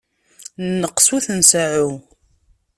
Nneqs 0.71 1.07
ur 1.15 1.21
t-nseɛɛu. 1.25 1.91